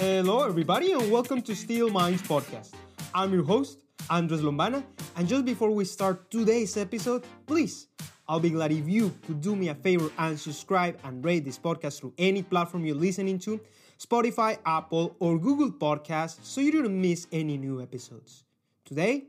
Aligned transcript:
Hello, 0.00 0.46
everybody, 0.46 0.92
and 0.92 1.10
welcome 1.10 1.42
to 1.42 1.56
Steel 1.56 1.90
Minds 1.90 2.22
Podcast. 2.22 2.70
I'm 3.12 3.32
your 3.32 3.42
host, 3.42 3.82
Andres 4.08 4.42
Lombana, 4.42 4.84
and 5.16 5.26
just 5.26 5.44
before 5.44 5.72
we 5.72 5.84
start 5.84 6.30
today's 6.30 6.76
episode, 6.76 7.24
please, 7.48 7.88
I'll 8.28 8.38
be 8.38 8.50
glad 8.50 8.70
if 8.70 8.88
you 8.88 9.12
could 9.26 9.40
do 9.40 9.56
me 9.56 9.70
a 9.70 9.74
favor 9.74 10.08
and 10.16 10.38
subscribe 10.38 11.00
and 11.02 11.24
rate 11.24 11.44
this 11.44 11.58
podcast 11.58 11.98
through 11.98 12.14
any 12.16 12.44
platform 12.44 12.84
you're 12.84 12.94
listening 12.94 13.40
to 13.40 13.60
Spotify, 13.98 14.58
Apple, 14.64 15.16
or 15.18 15.36
Google 15.36 15.72
Podcasts 15.72 16.44
so 16.44 16.60
you 16.60 16.70
don't 16.70 17.00
miss 17.00 17.26
any 17.32 17.58
new 17.58 17.82
episodes. 17.82 18.44
Today, 18.84 19.24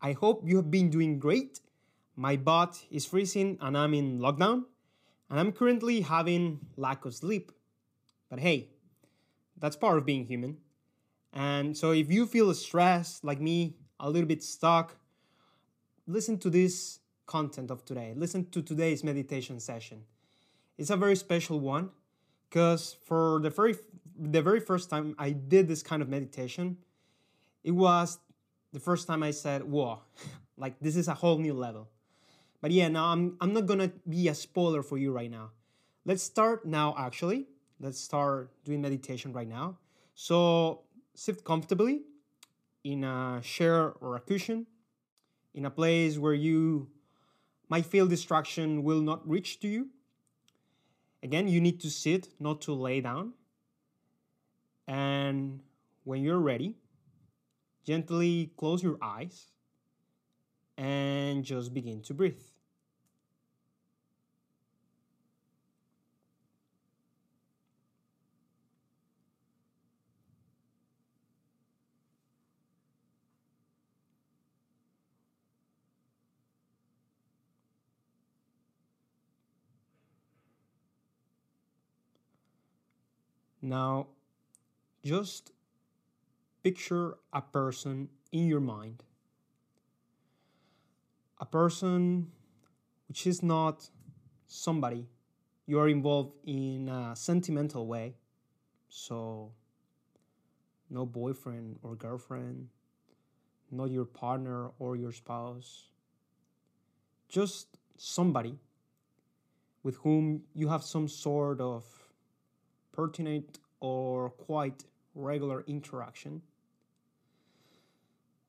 I 0.00 0.12
hope 0.12 0.40
you 0.46 0.56
have 0.56 0.70
been 0.70 0.88
doing 0.88 1.18
great. 1.18 1.60
My 2.16 2.36
butt 2.36 2.82
is 2.90 3.04
freezing 3.04 3.58
and 3.60 3.76
I'm 3.76 3.92
in 3.92 4.18
lockdown, 4.18 4.64
and 5.28 5.38
I'm 5.38 5.52
currently 5.52 6.00
having 6.00 6.60
lack 6.78 7.04
of 7.04 7.14
sleep. 7.14 7.52
But 8.30 8.40
hey, 8.40 8.70
that's 9.60 9.76
part 9.76 9.98
of 9.98 10.06
being 10.06 10.24
human. 10.24 10.58
And 11.32 11.76
so 11.76 11.92
if 11.92 12.10
you 12.10 12.26
feel 12.26 12.52
stressed 12.54 13.24
like 13.24 13.40
me, 13.40 13.76
a 14.00 14.10
little 14.10 14.26
bit 14.26 14.42
stuck, 14.42 14.96
listen 16.06 16.38
to 16.38 16.50
this 16.50 17.00
content 17.26 17.70
of 17.70 17.84
today. 17.84 18.12
Listen 18.16 18.44
to 18.50 18.62
today's 18.62 19.04
meditation 19.04 19.60
session. 19.60 20.02
It's 20.78 20.90
a 20.90 20.96
very 20.96 21.14
special 21.14 21.60
one 21.60 21.90
because 22.48 22.96
for 23.04 23.38
the 23.42 23.50
very 23.50 23.76
the 24.18 24.42
very 24.42 24.60
first 24.60 24.90
time 24.90 25.14
I 25.18 25.30
did 25.30 25.68
this 25.68 25.82
kind 25.82 26.02
of 26.02 26.08
meditation, 26.08 26.78
it 27.62 27.70
was 27.70 28.18
the 28.72 28.80
first 28.80 29.06
time 29.06 29.22
I 29.22 29.30
said, 29.30 29.62
"Whoa, 29.62 30.00
like 30.56 30.80
this 30.80 30.96
is 30.96 31.06
a 31.06 31.14
whole 31.14 31.38
new 31.38 31.54
level." 31.54 31.88
But 32.60 32.72
yeah, 32.72 32.88
now 32.88 33.12
I'm 33.12 33.36
I'm 33.40 33.52
not 33.52 33.66
gonna 33.66 33.92
be 34.08 34.28
a 34.28 34.34
spoiler 34.34 34.82
for 34.82 34.98
you 34.98 35.12
right 35.12 35.30
now. 35.30 35.50
Let's 36.04 36.22
start 36.22 36.66
now. 36.66 36.94
Actually, 36.98 37.46
let's 37.80 37.98
start 37.98 38.50
doing 38.64 38.80
meditation 38.80 39.32
right 39.32 39.48
now. 39.48 39.78
So 40.14 40.82
sit 41.14 41.42
comfortably 41.44 42.02
in 42.84 43.04
a 43.04 43.40
chair 43.42 43.92
or 44.00 44.16
a 44.16 44.20
cushion, 44.20 44.66
in 45.54 45.64
a 45.64 45.70
place 45.70 46.18
where 46.18 46.34
you 46.34 46.88
might 47.68 47.86
feel 47.86 48.06
distraction 48.06 48.82
will 48.82 49.00
not 49.00 49.26
reach 49.28 49.60
to 49.60 49.68
you. 49.68 49.88
Again, 51.22 51.48
you 51.48 51.60
need 51.60 51.80
to 51.80 51.90
sit, 51.90 52.28
not 52.38 52.60
to 52.62 52.72
lay 52.72 53.00
down. 53.00 53.32
And 54.86 55.60
when 56.04 56.22
you're 56.22 56.38
ready, 56.38 56.74
gently 57.86 58.50
close 58.56 58.82
your 58.82 58.98
eyes 59.00 59.52
and 60.76 61.44
just 61.44 61.72
begin 61.72 62.02
to 62.02 62.14
breathe. 62.14 62.40
Now, 83.62 84.08
just 85.04 85.52
picture 86.62 87.16
a 87.32 87.40
person 87.40 88.08
in 88.32 88.46
your 88.46 88.60
mind. 88.60 89.04
A 91.38 91.46
person 91.46 92.32
which 93.08 93.26
is 93.26 93.42
not 93.42 93.88
somebody 94.46 95.06
you 95.70 95.78
are 95.78 95.88
involved 95.88 96.32
in 96.44 96.88
a 96.88 97.14
sentimental 97.14 97.86
way. 97.86 98.16
So, 98.88 99.52
no 100.90 101.06
boyfriend 101.06 101.78
or 101.84 101.94
girlfriend, 101.94 102.70
not 103.70 103.92
your 103.92 104.04
partner 104.04 104.70
or 104.80 104.96
your 104.96 105.12
spouse. 105.12 105.90
Just 107.28 107.78
somebody 107.96 108.58
with 109.84 109.94
whom 109.98 110.42
you 110.54 110.66
have 110.66 110.82
some 110.82 111.06
sort 111.06 111.60
of 111.60 111.84
pertinent 112.92 113.58
or 113.80 114.30
quite 114.30 114.84
regular 115.14 115.64
interaction. 115.66 116.42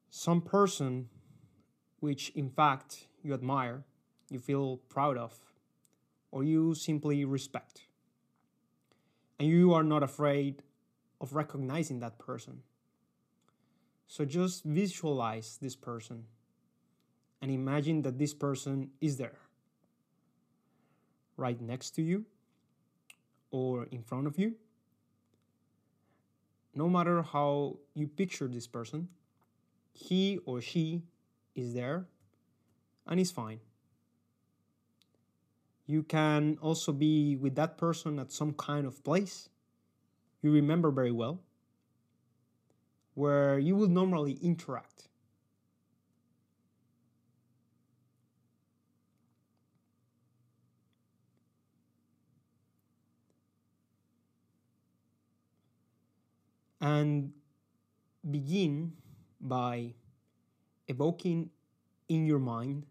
Some 0.10 0.42
person 0.42 1.10
which, 2.00 2.30
in 2.30 2.50
fact, 2.50 3.08
you 3.24 3.34
admire, 3.34 3.84
you 4.30 4.40
feel 4.40 4.78
proud 4.90 5.18
of, 5.18 5.40
or 6.32 6.44
you 6.44 6.74
simply 6.74 7.24
respect. 7.26 7.82
And 9.40 9.48
you 9.48 9.74
are 9.74 9.84
not 9.84 10.04
afraid 10.04 10.64
of 11.20 11.34
recognizing 11.34 12.00
that 12.00 12.18
person. 12.18 12.64
So 14.08 14.26
just 14.26 14.64
visualize 14.64 15.58
this 15.62 15.76
person 15.76 16.26
and 17.42 17.52
imagine 17.52 18.02
that 18.02 18.18
this 18.18 18.34
person 18.34 18.90
is 19.00 19.18
there, 19.18 19.40
right 21.38 21.60
next 21.62 21.92
to 21.92 22.02
you 22.02 22.26
or 23.52 23.86
in 23.92 24.02
front 24.02 24.28
of 24.28 24.40
you. 24.40 24.56
No 26.74 26.90
matter 26.90 27.22
how 27.22 27.78
you 27.94 28.08
picture 28.08 28.48
this 28.48 28.66
person, 28.66 29.10
he 29.94 30.40
or 30.46 30.62
she 30.62 31.04
is 31.54 31.74
there 31.74 32.06
and 33.06 33.20
is 33.20 33.30
fine. 33.32 33.60
You 35.86 36.04
can 36.04 36.58
also 36.62 36.94
be 36.94 37.36
with 37.36 37.56
that 37.56 37.78
person 37.78 38.18
at 38.20 38.32
some 38.32 38.54
kind 38.54 38.88
of 38.88 39.04
place 39.04 39.50
you 40.42 40.52
remember 40.52 40.90
very 40.90 41.12
well, 41.12 41.40
where 43.14 43.60
you 43.60 43.76
would 43.76 43.92
normally 43.92 44.40
interact. 44.42 45.08
And 56.82 57.32
begin 58.30 58.94
by 59.40 59.94
evoking 60.88 61.50
in 62.10 62.26
your 62.26 62.40
mind 62.40 62.86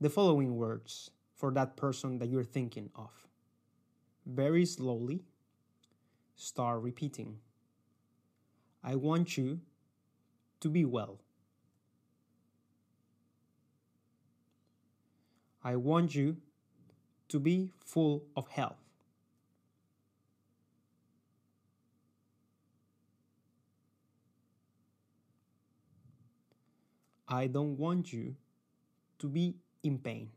the 0.00 0.10
following 0.10 0.56
words 0.56 1.10
for 1.34 1.50
that 1.52 1.76
person 1.76 2.18
that 2.18 2.28
you're 2.28 2.44
thinking 2.44 2.90
of. 2.94 3.10
Very 4.26 4.64
slowly, 4.64 5.24
start 6.36 6.82
repeating 6.82 7.38
I 8.84 8.96
want 8.96 9.38
you 9.38 9.60
to 10.60 10.68
be 10.68 10.84
well. 10.84 11.20
I 15.62 15.76
want 15.76 16.14
you 16.16 16.38
to 17.28 17.38
be 17.38 17.70
full 17.84 18.24
of 18.34 18.48
health. 18.48 18.81
I 27.32 27.46
don't 27.46 27.78
want 27.78 28.12
you 28.12 28.36
to 29.18 29.26
be 29.26 29.56
in 29.82 29.98
pain. 29.98 30.28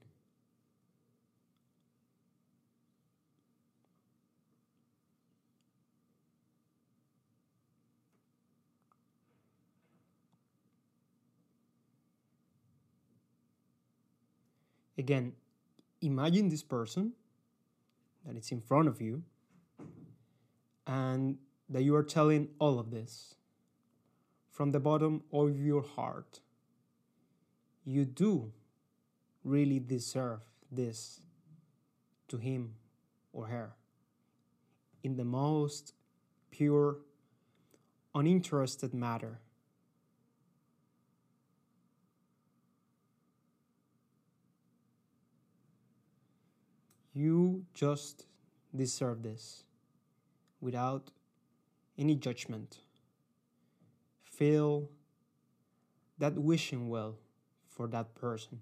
Again, 14.98 15.34
imagine 16.02 16.48
this 16.48 16.64
person 16.64 17.12
that 18.26 18.38
is 18.38 18.54
in 18.54 18.62
front 18.62 18.88
of 18.88 19.02
you 19.02 19.22
and 20.88 21.38
that 21.68 21.84
you 21.84 21.94
are 21.94 22.04
telling 22.04 22.48
all 22.58 22.80
of 22.80 22.90
this 22.90 23.36
from 24.50 24.72
the 24.72 24.80
bottom 24.80 25.24
of 25.34 25.60
your 25.60 25.84
heart 25.84 26.40
you 27.86 28.04
do 28.04 28.52
really 29.44 29.80
deserve 29.80 30.40
this 30.72 31.22
to 32.28 32.38
him 32.38 32.74
or 33.32 33.48
her 33.48 33.76
in 35.04 35.16
the 35.16 35.24
most 35.24 35.94
pure, 36.50 36.98
uninterested 38.16 38.94
matter. 38.94 39.40
You 47.14 47.66
just 47.74 48.26
deserve 48.76 49.22
this 49.22 49.64
without 50.60 51.12
any 51.98 52.16
judgment. 52.16 52.80
Feel 54.24 54.90
that 56.18 56.34
wishing 56.34 56.90
well 56.90 57.20
for 57.76 57.88
that 57.88 58.16
person. 58.16 58.62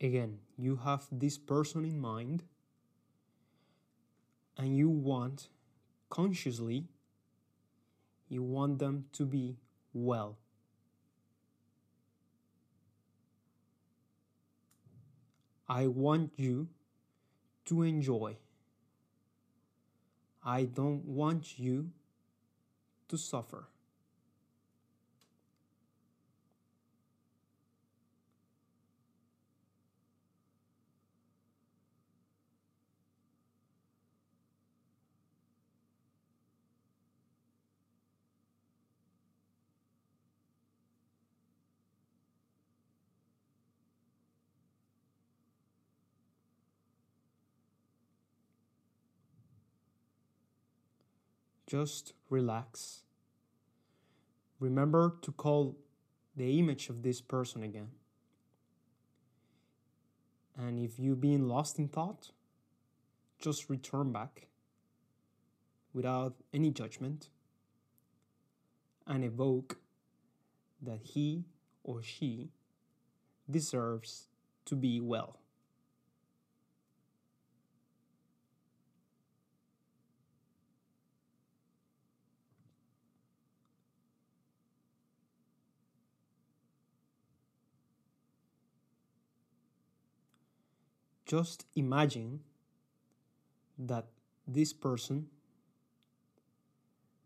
Again, 0.00 0.38
you 0.56 0.76
have 0.76 1.06
this 1.10 1.38
person 1.38 1.84
in 1.84 1.98
mind 1.98 2.42
and 4.56 4.76
you 4.76 4.88
want 4.88 5.48
consciously, 6.08 6.84
you 8.28 8.42
want 8.42 8.78
them 8.78 9.06
to 9.12 9.24
be 9.24 9.56
well. 9.92 10.38
I 15.68 15.86
want 15.86 16.32
you 16.36 16.68
to 17.66 17.82
enjoy. 17.82 18.36
I 20.44 20.64
don't 20.64 21.04
want 21.06 21.58
you 21.58 21.90
to 23.08 23.16
suffer. 23.16 23.68
Just 51.74 52.12
relax. 52.30 53.02
Remember 54.60 55.16
to 55.22 55.32
call 55.32 55.76
the 56.36 56.56
image 56.60 56.88
of 56.88 57.02
this 57.02 57.20
person 57.20 57.64
again. 57.64 57.88
And 60.56 60.78
if 60.78 61.00
you've 61.00 61.20
been 61.20 61.48
lost 61.48 61.80
in 61.80 61.88
thought, 61.88 62.30
just 63.40 63.68
return 63.68 64.12
back 64.12 64.46
without 65.92 66.34
any 66.52 66.70
judgment 66.70 67.28
and 69.04 69.24
evoke 69.24 69.78
that 70.80 71.00
he 71.02 71.42
or 71.82 72.04
she 72.04 72.50
deserves 73.50 74.28
to 74.66 74.76
be 74.76 75.00
well. 75.00 75.40
Just 91.26 91.64
imagine 91.74 92.40
that 93.78 94.06
this 94.46 94.72
person 94.72 95.28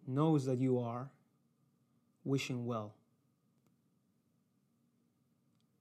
knows 0.07 0.47
that 0.47 0.59
you 0.61 0.79
are 0.79 1.11
wishing 2.25 2.65
well. 2.65 2.95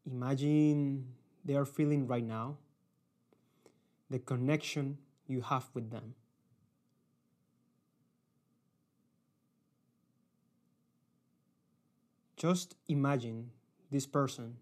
Imagine 0.06 1.14
they 1.46 1.56
are 1.56 1.66
feeling 1.66 2.08
right 2.08 2.24
now 2.24 2.58
the 4.10 4.20
connection 4.20 4.98
you 5.28 5.42
have 5.42 5.70
with 5.74 5.92
them. 5.92 6.16
Just 12.36 12.76
imagine 12.88 13.52
this 13.92 14.06
person 14.06 14.58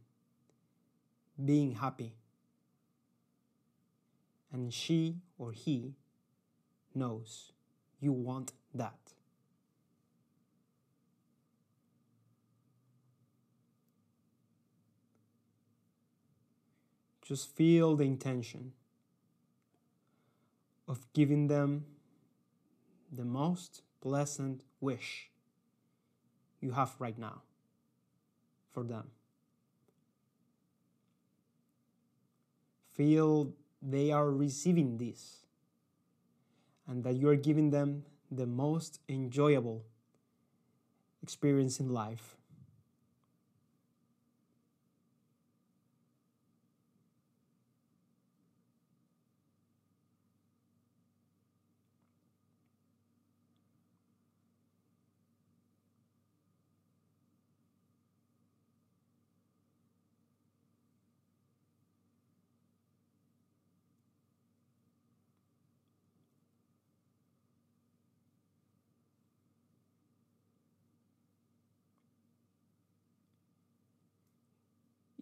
being 1.44 1.76
happy 1.76 2.14
and 4.56 4.74
she 4.74 5.18
or 5.38 5.52
he 5.52 5.96
knows 6.94 7.52
you 8.00 8.14
want 8.14 8.54
that. 8.74 9.14
Just 17.22 17.54
feel 17.54 17.98
the 17.98 18.06
intention 18.06 18.72
of 20.88 21.00
giving 21.12 21.48
them 21.48 21.86
the 23.12 23.26
most 23.26 23.82
pleasant 24.00 24.62
wish 24.80 25.30
you 26.62 26.72
have 26.72 26.96
right 27.00 27.20
now 27.20 27.42
for 28.72 28.84
them. 28.84 29.08
Feel 32.94 33.52
they 33.88 34.12
are 34.12 34.32
receiving 34.32 34.98
this 34.98 35.46
and 36.88 37.04
that 37.04 37.16
you 37.16 37.30
are 37.30 37.36
giving 37.36 37.70
them 37.70 38.04
the 38.32 38.46
most 38.46 39.00
enjoyable 39.08 39.84
experience 41.22 41.80
in 41.80 41.90
life. 41.90 42.36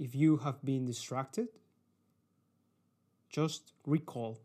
If 0.03 0.13
you 0.13 0.35
have 0.35 0.61
been 0.65 0.83
distracted, 0.83 1.47
just 3.29 3.71
recall 3.85 4.37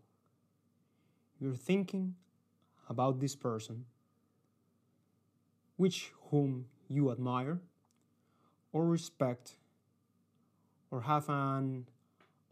you're 1.41 1.57
thinking 1.57 2.15
about 2.89 3.19
this 3.19 3.35
person, 3.35 3.87
which 5.77 6.13
whom 6.31 6.67
you 6.87 7.11
admire 7.11 7.59
or 8.73 8.87
respect 8.87 9.57
or 10.93 11.01
have 11.01 11.29
an 11.29 11.89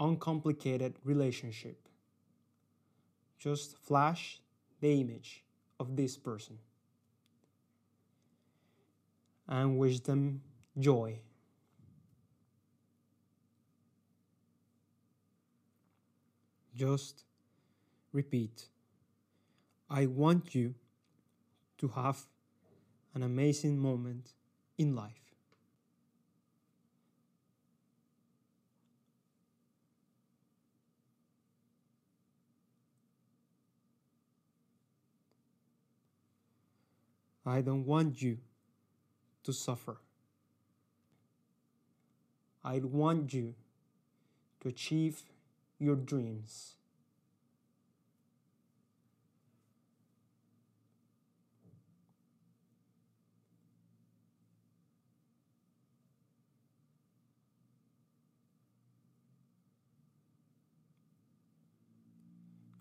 uncomplicated 0.00 0.96
relationship. 1.04 1.88
Just 3.38 3.78
flash 3.78 4.40
the 4.80 5.00
image 5.00 5.44
of 5.78 5.94
this 5.94 6.16
person 6.16 6.58
and 9.46 9.78
wish 9.78 10.00
them 10.00 10.40
joy. 10.76 11.20
Just 16.76 17.24
repeat 18.12 18.68
I 19.88 20.06
want 20.06 20.54
you 20.54 20.74
to 21.78 21.88
have 21.88 22.26
an 23.14 23.22
amazing 23.22 23.78
moment 23.78 24.32
in 24.76 24.94
life. 24.94 25.26
I 37.46 37.60
don't 37.60 37.86
want 37.86 38.20
you 38.20 38.38
to 39.44 39.52
suffer. 39.52 39.98
I 42.64 42.80
want 42.80 43.32
you 43.32 43.54
to 44.60 44.68
achieve 44.68 45.22
your 45.78 45.96
dreams. 45.96 46.76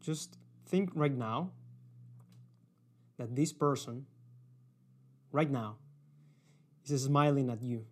Just 0.02 0.38
think 0.68 0.92
right 0.94 1.16
now 1.16 1.50
that 3.18 3.36
this 3.36 3.52
person, 3.52 4.06
right 5.32 5.50
now, 5.50 5.78
is 6.86 7.04
smiling 7.04 7.50
at 7.50 7.64
you. 7.64 7.86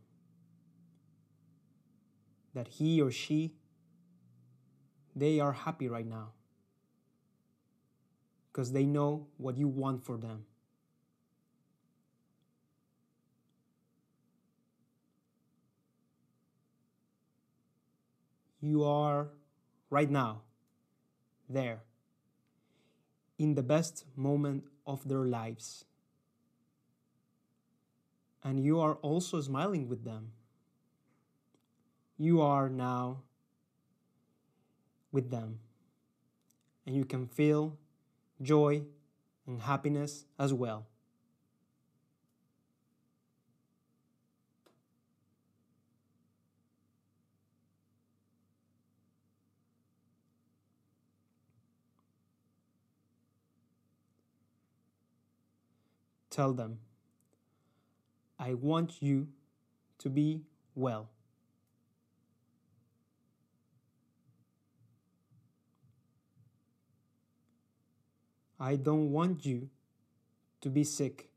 That 2.54 2.68
he 2.68 3.02
or 3.02 3.10
she 3.10 3.56
they 5.16 5.40
are 5.40 5.54
happy 5.54 5.88
right 5.88 6.06
now 6.06 6.32
because 8.52 8.72
they 8.72 8.86
know 8.86 9.28
what 9.38 9.58
you 9.58 9.68
want 9.68 10.04
for 10.04 10.18
them. 10.18 10.46
you 18.64 18.86
are 18.86 19.28
right 19.90 20.10
now 20.10 20.42
there 21.50 21.82
in 23.38 23.56
the 23.56 23.62
best 23.62 24.06
moment 24.16 24.64
of 24.88 25.06
their 25.08 25.26
lives. 25.26 25.84
And 28.42 28.64
you 28.64 28.80
are 28.80 28.96
also 28.96 29.42
smiling 29.42 29.90
with 29.90 30.06
them. 30.06 30.32
You 32.18 32.42
are 32.42 32.70
now 32.70 33.24
with 35.14 35.32
them. 35.32 35.60
And 36.86 36.94
you 36.94 37.06
can 37.06 37.28
feel 37.28 37.78
joy 38.42 38.82
and 39.48 39.62
happiness 39.62 40.26
as 40.38 40.54
well. 40.54 40.88
Tell 56.30 56.52
them, 56.52 56.80
I 58.40 58.56
want 58.56 59.04
you 59.04 59.28
to 60.00 60.10
be 60.10 60.42
well. 60.74 61.10
I 68.64 68.78
don't 68.78 69.12
want 69.12 69.46
you 69.46 69.70
to 70.62 70.70
be 70.70 70.86
sick. 70.86 71.28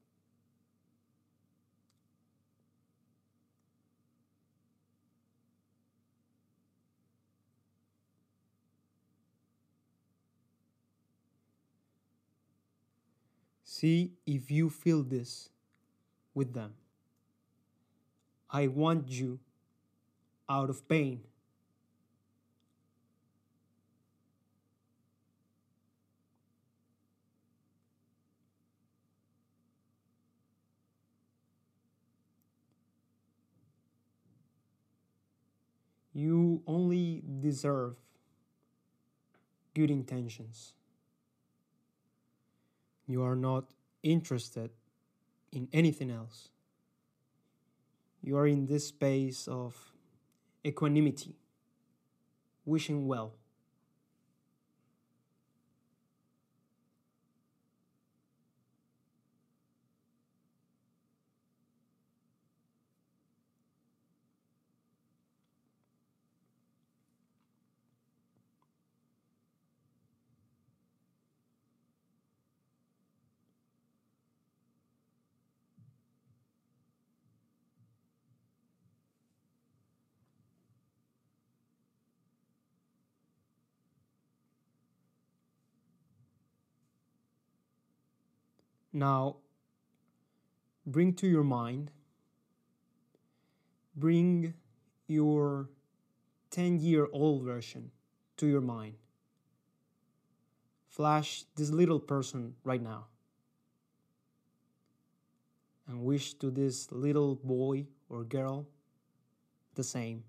See 13.65 14.13
if 14.25 14.53
you 14.53 14.71
feel 14.71 15.03
this 15.03 15.49
with 16.33 16.55
them. 16.55 16.75
I 18.49 18.69
want 18.69 19.09
you 19.09 19.41
out 20.49 20.71
of 20.71 20.89
pain. 20.89 21.23
You 36.17 36.63
only 36.67 37.23
deserve 37.41 37.99
good 39.75 39.91
intentions. 39.91 40.73
You 43.07 43.23
are 43.23 43.37
not 43.37 43.67
interested 44.03 44.71
in 45.53 45.69
anything 45.75 46.11
else. 46.11 46.49
You 48.23 48.39
are 48.39 48.47
in 48.47 48.65
this 48.65 48.87
space 48.87 49.47
of 49.47 49.77
equanimity, 50.65 51.37
wishing 52.65 53.07
well. 53.07 53.35
Now, 88.97 89.37
bring 90.87 91.13
to 91.17 91.27
your 91.27 91.45
mind, 91.45 91.91
bring 93.95 94.55
your 95.07 95.69
10 96.51 96.79
year 96.79 97.07
old 97.13 97.43
version 97.45 97.91
to 98.39 98.47
your 98.47 98.63
mind. 98.63 98.95
Flash 100.89 101.45
this 101.57 101.69
little 101.69 102.01
person 102.01 102.55
right 102.65 102.81
now 102.81 103.09
and 105.87 106.01
wish 106.01 106.33
to 106.33 106.51
this 106.51 106.91
little 106.91 107.35
boy 107.35 107.85
or 108.09 108.25
girl 108.25 108.67
the 109.75 109.85
same. 109.85 110.25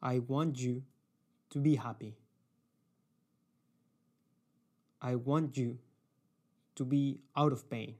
I 0.00 0.20
want 0.20 0.60
you 0.60 0.84
to 1.50 1.58
be 1.58 1.76
happy. 1.76 2.16
I 5.00 5.16
want 5.16 5.56
you 5.56 5.78
to 6.76 6.84
be 6.84 7.20
out 7.36 7.52
of 7.52 7.68
pain. 7.68 7.94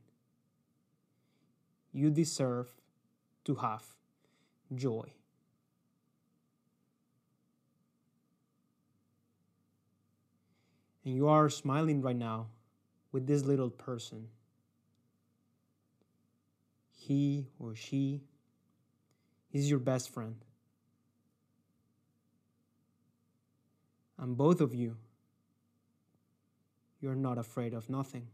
You 1.93 2.11
deserve 2.11 2.69
to 3.45 3.55
have 3.57 3.85
joy. 4.75 5.13
And 11.05 11.15
you 11.15 11.29
are 11.29 11.51
smiling 11.51 12.01
right 12.01 12.17
now 12.17 12.47
with 13.13 13.27
this 13.27 13.45
little 13.45 13.71
person. 13.71 14.29
He 16.97 17.47
or 17.59 17.77
she 17.77 18.23
is 19.53 19.69
your 19.69 19.79
best 19.79 20.09
friend. 20.09 20.37
And 24.25 24.39
both 24.39 24.63
of 24.63 24.75
you, 24.75 24.97
you're 27.03 27.15
not 27.15 27.37
afraid 27.37 27.75
of 27.75 27.91
nothing. 27.91 28.27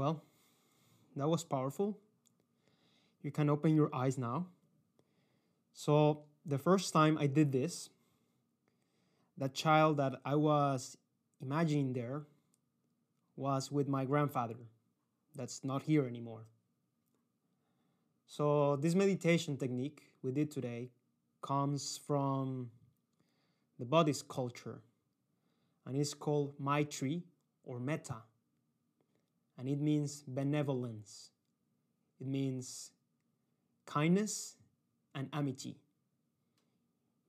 Well, 0.00 0.22
that 1.14 1.28
was 1.28 1.44
powerful. 1.44 1.98
You 3.22 3.30
can 3.30 3.50
open 3.50 3.74
your 3.74 3.94
eyes 3.94 4.16
now. 4.16 4.46
So, 5.74 6.22
the 6.46 6.56
first 6.56 6.94
time 6.94 7.18
I 7.18 7.26
did 7.26 7.52
this, 7.52 7.90
that 9.36 9.52
child 9.52 9.98
that 9.98 10.14
I 10.24 10.36
was 10.36 10.96
imagining 11.42 11.92
there 11.92 12.22
was 13.36 13.70
with 13.70 13.88
my 13.88 14.06
grandfather, 14.06 14.56
that's 15.36 15.64
not 15.64 15.82
here 15.82 16.06
anymore. 16.06 16.46
So, 18.26 18.76
this 18.76 18.94
meditation 18.94 19.58
technique 19.58 20.00
we 20.22 20.32
did 20.32 20.50
today 20.50 20.88
comes 21.42 22.00
from 22.06 22.70
the 23.78 23.84
Buddhist 23.84 24.28
culture 24.28 24.80
and 25.84 25.94
it's 25.94 26.14
called 26.14 26.54
Maitri 26.58 27.22
or 27.64 27.78
Metta 27.78 28.22
and 29.60 29.68
it 29.68 29.78
means 29.78 30.24
benevolence. 30.26 31.32
It 32.18 32.26
means 32.26 32.92
kindness 33.84 34.56
and 35.14 35.28
amity. 35.34 35.76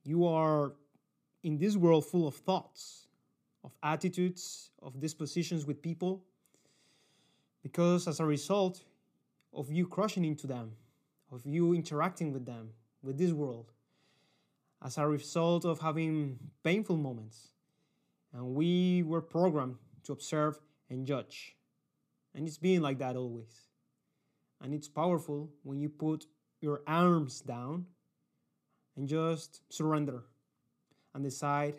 You 0.05 0.25
are 0.25 0.71
in 1.43 1.57
this 1.57 1.75
world 1.75 2.05
full 2.05 2.25
of 2.25 2.35
thoughts, 2.35 3.07
of 3.65 3.75
attitudes, 3.83 4.71
of 4.81 4.99
dispositions 5.01 5.65
with 5.65 5.81
people, 5.81 6.23
because 7.61 8.07
as 8.07 8.21
a 8.21 8.25
result, 8.25 8.85
of 9.53 9.69
you 9.69 9.85
crushing 9.85 10.23
into 10.23 10.47
them, 10.47 10.71
of 11.33 11.45
you 11.45 11.73
interacting 11.73 12.31
with 12.31 12.45
them, 12.45 12.69
with 13.03 13.17
this 13.17 13.33
world, 13.33 13.73
as 14.81 14.97
a 14.97 15.05
result 15.05 15.65
of 15.65 15.81
having 15.81 16.39
painful 16.63 16.95
moments. 16.95 17.49
And 18.33 18.55
we 18.55 19.03
were 19.03 19.21
programmed 19.21 19.75
to 20.03 20.13
observe 20.13 20.57
and 20.89 21.05
judge. 21.05 21.57
And 22.33 22.47
it's 22.47 22.57
been 22.57 22.81
like 22.81 22.99
that 22.99 23.15
always. 23.15 23.69
And 24.61 24.73
it's 24.73 24.87
powerful 24.87 25.49
when 25.63 25.79
you 25.79 25.89
put 25.89 26.25
your 26.61 26.81
arms 26.87 27.41
down 27.41 27.85
and 28.95 29.07
just 29.07 29.61
surrender 29.69 30.23
and 31.13 31.23
decide, 31.23 31.75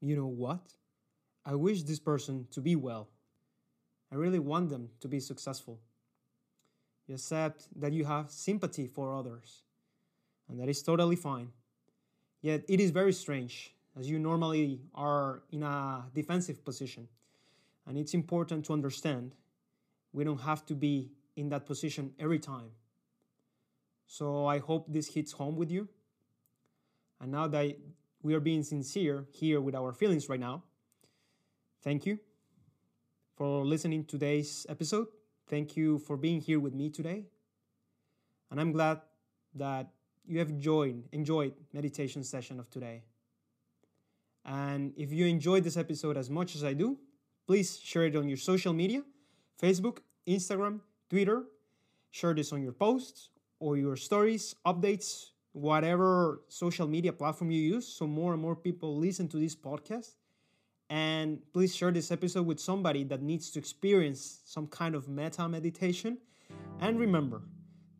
you 0.00 0.16
know 0.16 0.26
what? 0.26 0.74
I 1.44 1.54
wish 1.54 1.82
this 1.82 1.98
person 1.98 2.46
to 2.52 2.60
be 2.60 2.76
well. 2.76 3.08
I 4.12 4.16
really 4.16 4.38
want 4.38 4.68
them 4.68 4.90
to 5.00 5.08
be 5.08 5.18
successful. 5.18 5.80
You 7.08 7.14
accept 7.14 7.68
that 7.80 7.92
you 7.92 8.04
have 8.04 8.30
sympathy 8.30 8.86
for 8.86 9.14
others, 9.14 9.62
and 10.48 10.60
that 10.60 10.68
is 10.68 10.82
totally 10.82 11.16
fine. 11.16 11.48
Yet 12.42 12.64
it 12.68 12.78
is 12.78 12.90
very 12.90 13.12
strange, 13.12 13.74
as 13.98 14.08
you 14.08 14.18
normally 14.18 14.82
are 14.94 15.42
in 15.50 15.62
a 15.62 16.04
defensive 16.14 16.64
position. 16.64 17.08
And 17.86 17.98
it's 17.98 18.14
important 18.14 18.64
to 18.66 18.72
understand 18.72 19.34
we 20.12 20.24
don't 20.24 20.40
have 20.42 20.64
to 20.66 20.74
be 20.74 21.12
in 21.36 21.48
that 21.48 21.66
position 21.66 22.12
every 22.18 22.38
time. 22.38 22.70
So 24.06 24.46
I 24.46 24.58
hope 24.58 24.92
this 24.92 25.08
hits 25.14 25.32
home 25.32 25.56
with 25.56 25.70
you. 25.70 25.88
And 27.20 27.32
now 27.32 27.46
that 27.48 27.76
we 28.22 28.34
are 28.34 28.40
being 28.40 28.62
sincere 28.62 29.26
here 29.32 29.60
with 29.60 29.74
our 29.74 29.92
feelings 29.92 30.28
right 30.28 30.40
now, 30.40 30.64
thank 31.82 32.04
you 32.04 32.18
for 33.36 33.64
listening 33.64 34.04
to 34.04 34.10
today's 34.18 34.66
episode. 34.68 35.06
Thank 35.48 35.76
you 35.76 35.98
for 35.98 36.16
being 36.16 36.40
here 36.40 36.60
with 36.60 36.74
me 36.74 36.90
today. 36.90 37.26
And 38.50 38.60
I'm 38.60 38.72
glad 38.72 39.00
that 39.54 39.88
you 40.26 40.38
have 40.38 40.50
enjoyed 40.50 41.04
enjoyed 41.12 41.54
meditation 41.72 42.22
session 42.22 42.60
of 42.60 42.70
today. 42.70 43.02
And 44.44 44.92
if 44.96 45.12
you 45.12 45.26
enjoyed 45.26 45.64
this 45.64 45.76
episode 45.76 46.16
as 46.16 46.28
much 46.28 46.54
as 46.54 46.64
I 46.64 46.74
do, 46.74 46.98
please 47.46 47.78
share 47.78 48.06
it 48.06 48.16
on 48.16 48.28
your 48.28 48.36
social 48.36 48.72
media, 48.72 49.02
Facebook, 49.60 49.98
Instagram, 50.26 50.80
Twitter. 51.08 51.44
Share 52.10 52.34
this 52.34 52.52
on 52.52 52.62
your 52.62 52.72
posts 52.72 53.30
or 53.58 53.76
your 53.76 53.96
stories, 53.96 54.54
updates, 54.66 55.30
whatever 55.52 56.42
social 56.48 56.86
media 56.86 57.12
platform 57.12 57.50
you 57.50 57.60
use 57.60 57.86
so 57.86 58.06
more 58.06 58.32
and 58.32 58.42
more 58.42 58.56
people 58.56 58.96
listen 58.96 59.28
to 59.28 59.38
this 59.38 59.54
podcast. 59.54 60.16
And 60.90 61.38
please 61.52 61.74
share 61.74 61.90
this 61.90 62.10
episode 62.10 62.46
with 62.46 62.60
somebody 62.60 63.04
that 63.04 63.22
needs 63.22 63.50
to 63.52 63.58
experience 63.58 64.42
some 64.44 64.66
kind 64.66 64.94
of 64.94 65.08
Metta 65.08 65.48
meditation. 65.48 66.18
And 66.80 66.98
remember, 66.98 67.42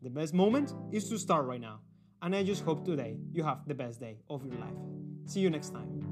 the 0.01 0.09
best 0.09 0.33
moment 0.33 0.73
is 0.91 1.09
to 1.09 1.17
start 1.17 1.45
right 1.45 1.61
now. 1.61 1.79
And 2.21 2.35
I 2.35 2.43
just 2.43 2.63
hope 2.63 2.85
today 2.85 3.17
you 3.31 3.43
have 3.43 3.67
the 3.67 3.73
best 3.73 3.99
day 3.99 4.19
of 4.29 4.45
your 4.45 4.55
life. 4.55 4.77
See 5.25 5.39
you 5.39 5.49
next 5.49 5.69
time. 5.69 6.02